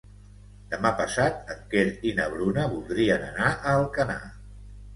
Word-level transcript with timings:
Demà 0.71 0.91
passat 1.01 1.51
en 1.55 1.61
Quer 1.75 1.85
i 2.11 2.15
na 2.21 2.27
Bruna 2.33 2.65
voldrien 2.73 3.29
anar 3.29 3.53
a 3.55 3.77
Alcanar. 3.79 4.21